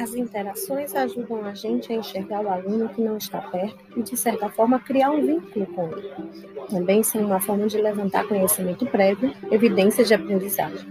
[0.00, 4.16] As interações ajudam a gente a enxergar o aluno que não está perto e, de
[4.16, 6.10] certa forma, criar um vínculo com ele.
[6.70, 10.88] Também são uma forma de levantar conhecimento prévio, evidências de aprendizagem.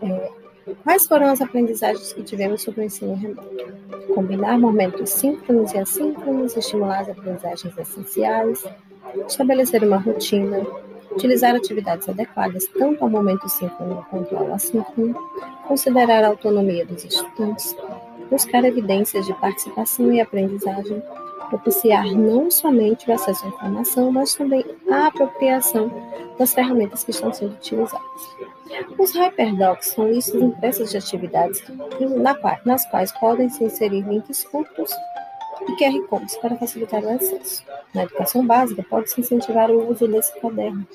[0.00, 0.30] É,
[0.84, 4.14] quais foram as aprendizagens que tivemos sobre o ensino remoto?
[4.14, 8.64] Combinar momentos síncronos e assíncronos, estimular as aprendizagens essenciais,
[9.26, 10.64] estabelecer uma rotina,
[11.10, 15.14] utilizar atividades adequadas tanto ao momento síncrono quanto ao assíncrono,
[15.66, 17.76] considerar a autonomia dos estudantes,
[18.30, 21.02] buscar evidências de participação e aprendizagem,
[21.48, 25.90] propiciar não somente o acesso à informação, mas também a apropriação
[26.38, 28.02] das ferramentas que estão sendo utilizadas.
[28.98, 31.62] Os hyperdocs são listas impressas de atividades
[32.64, 34.92] nas quais podem se inserir links curtos
[35.66, 37.64] e QR Codes para facilitar o acesso.
[37.94, 40.86] Na educação básica, pode-se incentivar o uso desse caderno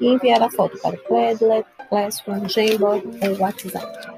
[0.00, 4.11] e enviar a foto para o Padlet, Classroom, Jamboard ou WhatsApp.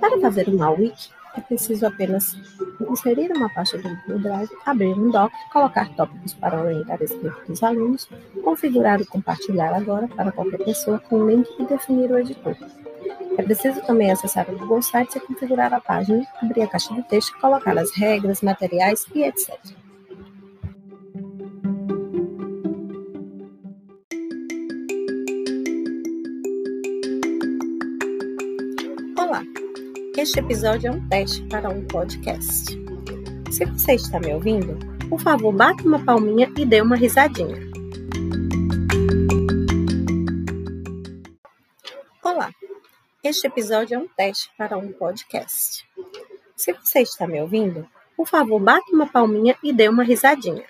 [0.00, 2.36] Para fazer uma wiki, é preciso apenas
[2.90, 7.46] inserir uma pasta do Google Drive, abrir um doc, colocar tópicos para orientar o escrito
[7.46, 8.08] dos alunos,
[8.44, 12.56] configurar e compartilhar agora para qualquer pessoa com o link e definir o editor.
[13.38, 17.02] É preciso também acessar o Google Sites e configurar a página, abrir a caixa de
[17.04, 19.58] texto, colocar as regras, materiais e etc.
[30.16, 32.66] este episódio é um teste para um podcast.
[33.50, 37.72] Se você está me ouvindo, por favor, bata uma palminha e dê uma risadinha.
[43.24, 45.88] Este episódio é um teste para um podcast.
[46.56, 50.64] Se você está me ouvindo, por favor, bata uma palminha e dê uma risadinha.